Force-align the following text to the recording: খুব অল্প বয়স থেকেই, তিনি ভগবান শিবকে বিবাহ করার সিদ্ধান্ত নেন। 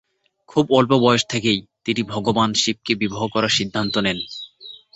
খুব 0.49 0.65
অল্প 0.71 0.91
বয়স 0.97 1.23
থেকেই, 1.29 1.59
তিনি 1.85 2.01
ভগবান 2.03 2.49
শিবকে 2.53 2.93
বিবাহ 2.95 3.21
করার 3.27 3.49
সিদ্ধান্ত 3.49 3.95
নেন। 3.97 4.19